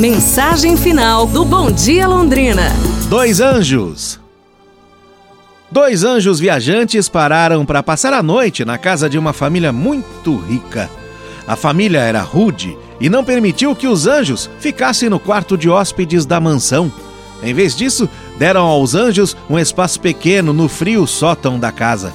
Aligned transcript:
Mensagem 0.00 0.78
final 0.78 1.26
do 1.26 1.44
Bom 1.44 1.70
Dia 1.70 2.08
Londrina. 2.08 2.70
Dois 3.10 3.38
anjos. 3.38 4.18
Dois 5.70 6.04
anjos 6.04 6.40
viajantes 6.40 7.06
pararam 7.06 7.66
para 7.66 7.82
passar 7.82 8.14
a 8.14 8.22
noite 8.22 8.64
na 8.64 8.78
casa 8.78 9.10
de 9.10 9.18
uma 9.18 9.34
família 9.34 9.74
muito 9.74 10.38
rica. 10.38 10.88
A 11.46 11.54
família 11.54 11.98
era 11.98 12.22
rude 12.22 12.78
e 12.98 13.10
não 13.10 13.22
permitiu 13.22 13.76
que 13.76 13.86
os 13.86 14.06
anjos 14.06 14.48
ficassem 14.58 15.10
no 15.10 15.20
quarto 15.20 15.54
de 15.54 15.68
hóspedes 15.68 16.24
da 16.24 16.40
mansão. 16.40 16.90
Em 17.42 17.52
vez 17.52 17.76
disso, 17.76 18.08
deram 18.38 18.62
aos 18.62 18.94
anjos 18.94 19.36
um 19.50 19.58
espaço 19.58 20.00
pequeno 20.00 20.54
no 20.54 20.66
frio 20.66 21.06
sótão 21.06 21.58
da 21.58 21.70
casa. 21.70 22.10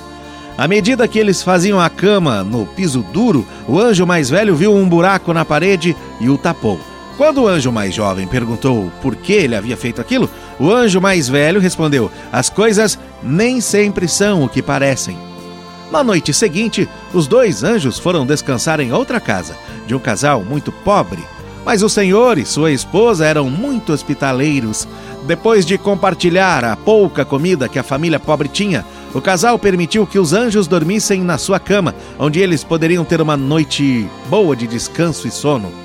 À 0.58 0.68
medida 0.68 1.08
que 1.08 1.20
eles 1.20 1.44
faziam 1.44 1.80
a 1.80 1.88
cama 1.88 2.44
no 2.44 2.66
piso 2.66 3.06
duro, 3.14 3.46
o 3.68 3.80
anjo 3.80 4.08
mais 4.08 4.28
velho 4.28 4.56
viu 4.56 4.74
um 4.74 4.90
buraco 4.90 5.32
na 5.32 5.46
parede 5.46 5.96
e 6.20 6.28
o 6.30 6.36
tapou. 6.36 6.80
Quando 7.18 7.44
o 7.44 7.48
anjo 7.48 7.72
mais 7.72 7.94
jovem 7.94 8.28
perguntou 8.28 8.92
por 9.02 9.16
que 9.16 9.32
ele 9.32 9.56
havia 9.56 9.78
feito 9.78 10.02
aquilo, 10.02 10.30
o 10.60 10.70
anjo 10.70 11.00
mais 11.00 11.30
velho 11.30 11.62
respondeu: 11.62 12.12
As 12.32 12.50
coisas 12.50 13.00
nem 13.24 13.62
sempre 13.62 14.08
são 14.08 14.44
o 14.44 14.50
que 14.50 14.62
parecem. 14.62 15.18
Na 15.92 16.04
noite 16.04 16.34
seguinte, 16.34 16.90
os 17.14 17.26
dois 17.26 17.64
anjos 17.64 17.98
foram 17.98 18.26
descansar 18.26 18.82
em 18.82 18.92
outra 18.92 19.22
casa, 19.22 19.56
de 19.88 19.96
um 19.96 20.00
casal 20.00 20.44
muito 20.44 20.72
pobre. 20.72 21.24
Mas 21.64 21.82
o 21.82 21.90
senhor 21.90 22.38
e 22.38 22.46
sua 22.46 22.72
esposa 22.72 23.26
eram 23.26 23.50
muito 23.50 23.94
hospitaleiros. 23.94 24.88
Depois 25.26 25.66
de 25.66 25.78
compartilhar 25.78 26.64
a 26.66 26.76
pouca 26.76 27.24
comida 27.24 27.70
que 27.70 27.80
a 27.80 27.84
família 27.84 28.20
pobre 28.20 28.48
tinha, 28.48 28.86
o 29.14 29.22
casal 29.22 29.58
permitiu 29.58 30.06
que 30.06 30.20
os 30.20 30.34
anjos 30.34 30.68
dormissem 30.68 31.22
na 31.22 31.38
sua 31.38 31.60
cama, 31.60 31.96
onde 32.20 32.40
eles 32.40 32.64
poderiam 32.64 33.06
ter 33.06 33.22
uma 33.22 33.38
noite 33.38 34.08
boa 34.30 34.56
de 34.56 34.68
descanso 34.68 35.28
e 35.28 35.32
sono. 35.32 35.85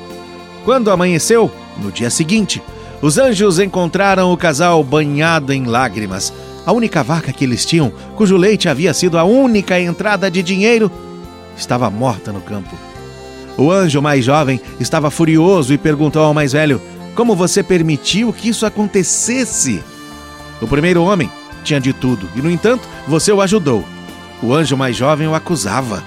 Quando 0.64 0.90
amanheceu, 0.90 1.50
no 1.82 1.90
dia 1.90 2.10
seguinte, 2.10 2.62
os 3.02 3.16
anjos 3.16 3.58
encontraram 3.58 4.30
o 4.32 4.36
casal 4.36 4.84
banhado 4.84 5.52
em 5.52 5.64
lágrimas. 5.64 6.32
A 6.66 6.72
única 6.72 7.02
vaca 7.02 7.32
que 7.32 7.44
eles 7.44 7.64
tinham, 7.64 7.90
cujo 8.14 8.36
leite 8.36 8.68
havia 8.68 8.92
sido 8.92 9.18
a 9.18 9.24
única 9.24 9.80
entrada 9.80 10.30
de 10.30 10.42
dinheiro, 10.42 10.90
estava 11.56 11.90
morta 11.90 12.30
no 12.30 12.40
campo. 12.40 12.76
O 13.56 13.70
anjo 13.70 14.02
mais 14.02 14.24
jovem 14.24 14.60
estava 14.78 15.10
furioso 15.10 15.72
e 15.72 15.78
perguntou 15.78 16.22
ao 16.22 16.34
mais 16.34 16.52
velho: 16.52 16.80
Como 17.14 17.34
você 17.34 17.62
permitiu 17.62 18.32
que 18.32 18.50
isso 18.50 18.66
acontecesse? 18.66 19.82
O 20.60 20.66
primeiro 20.66 21.02
homem 21.02 21.30
tinha 21.64 21.80
de 21.80 21.92
tudo 21.92 22.28
e, 22.36 22.42
no 22.42 22.50
entanto, 22.50 22.86
você 23.08 23.32
o 23.32 23.40
ajudou. 23.40 23.84
O 24.42 24.54
anjo 24.54 24.76
mais 24.76 24.96
jovem 24.96 25.26
o 25.26 25.34
acusava. 25.34 26.02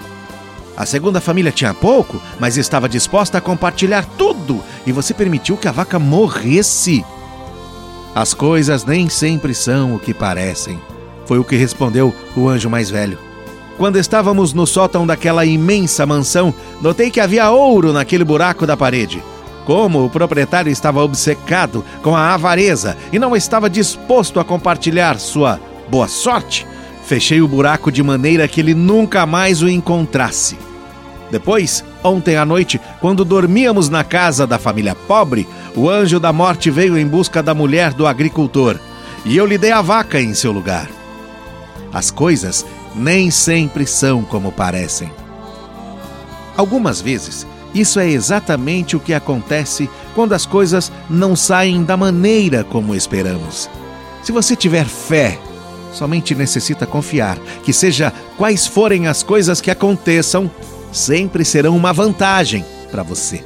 A 0.76 0.86
segunda 0.86 1.22
família 1.22 1.52
tinha 1.52 1.74
pouco, 1.74 2.22
mas 2.40 2.58
estava 2.58 2.90
disposta 2.90 3.38
a 3.38 3.42
compartilhar 3.42 4.06
tudo 4.18 4.64
e 4.86 4.92
você 4.92 5.14
permitiu 5.14 5.56
que 5.56 5.68
a 5.68 5.72
vaca 5.72 6.00
morresse. 6.00 7.06
As 8.16 8.34
coisas 8.34 8.84
nem 8.84 9.08
sempre 9.08 9.54
são 9.54 9.96
o 9.96 10.00
que 10.00 10.14
parecem, 10.14 10.80
foi 11.26 11.38
o 11.38 11.44
que 11.44 11.56
respondeu 11.56 12.14
o 12.36 12.48
anjo 12.48 12.70
mais 12.70 12.90
velho. 12.90 13.18
Quando 13.78 13.98
estávamos 13.98 14.54
no 14.54 14.68
sótão 14.68 15.06
daquela 15.06 15.46
imensa 15.46 16.06
mansão, 16.06 16.54
notei 16.82 17.10
que 17.10 17.20
havia 17.20 17.50
ouro 17.50 17.92
naquele 17.92 18.24
buraco 18.24 18.68
da 18.68 18.78
parede. 18.78 19.24
Como 19.66 20.06
o 20.06 20.10
proprietário 20.10 20.72
estava 20.72 21.04
obcecado 21.04 21.84
com 22.04 22.16
a 22.16 22.34
avareza 22.34 22.98
e 23.12 23.18
não 23.18 23.36
estava 23.36 23.70
disposto 23.70 24.40
a 24.40 24.44
compartilhar 24.44 25.20
sua 25.20 25.60
boa 25.90 26.08
sorte, 26.08 26.68
fechei 27.06 27.42
o 27.42 27.48
buraco 27.48 27.92
de 27.92 28.02
maneira 28.02 28.48
que 28.48 28.60
ele 28.60 28.74
nunca 28.74 29.26
mais 29.26 29.62
o 29.62 29.70
encontrasse. 29.70 30.58
Depois, 31.32 31.84
ontem 32.04 32.36
à 32.36 32.46
noite, 32.46 32.80
quando 33.00 33.26
dormíamos 33.26 33.90
na 33.90 34.04
casa 34.04 34.46
da 34.46 34.60
família 34.60 34.94
pobre, 34.94 35.48
o 35.76 35.90
anjo 35.90 36.20
da 36.20 36.32
morte 36.32 36.70
veio 36.70 36.98
em 36.98 37.08
busca 37.08 37.42
da 37.42 37.54
mulher 37.54 37.94
do 37.94 38.06
agricultor 38.06 38.80
e 39.26 39.36
eu 39.36 39.46
lhe 39.46 39.58
dei 39.58 39.72
a 39.72 39.82
vaca 39.82 40.22
em 40.22 40.34
seu 40.34 40.52
lugar. 40.52 40.88
As 41.92 42.12
coisas 42.12 42.66
nem 42.96 43.32
sempre 43.32 43.86
são 43.88 44.24
como 44.24 44.52
parecem. 44.52 45.12
Algumas 46.56 47.02
vezes, 47.02 47.48
isso 47.74 48.00
é 48.00 48.08
exatamente 48.08 48.96
o 48.96 49.00
que 49.00 49.14
acontece 49.14 49.90
quando 50.14 50.34
as 50.34 50.46
coisas 50.46 50.92
não 51.10 51.36
saem 51.36 51.84
da 51.84 51.98
maneira 51.98 52.64
como 52.64 52.94
esperamos. 52.94 53.70
Se 54.22 54.32
você 54.32 54.56
tiver 54.56 54.86
fé, 54.86 55.40
somente 55.94 56.36
necessita 56.36 56.86
confiar 56.86 57.38
que, 57.64 57.72
seja 57.72 58.12
quais 58.38 58.68
forem 58.68 59.08
as 59.08 59.24
coisas 59.24 59.62
que 59.62 59.72
aconteçam, 59.72 60.50
sempre 60.92 61.46
serão 61.46 61.76
uma 61.76 61.94
vantagem 61.94 62.66
para 62.92 63.04
você. 63.04 63.44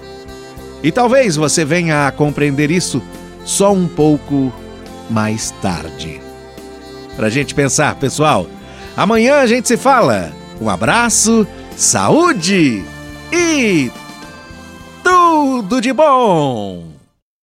E 0.83 0.91
talvez 0.91 1.35
você 1.35 1.65
venha 1.65 2.07
a 2.07 2.11
compreender 2.11 2.71
isso 2.71 3.01
só 3.43 3.73
um 3.73 3.87
pouco 3.87 4.51
mais 5.09 5.51
tarde. 5.61 6.21
Para 7.15 7.27
a 7.27 7.29
gente 7.29 7.55
pensar, 7.55 7.95
pessoal, 7.95 8.47
amanhã 8.95 9.39
a 9.39 9.47
gente 9.47 9.67
se 9.67 9.77
fala. 9.77 10.31
Um 10.61 10.69
abraço, 10.69 11.47
saúde 11.75 12.83
e 13.31 13.91
tudo 15.03 15.81
de 15.81 15.93
bom! 15.93 16.96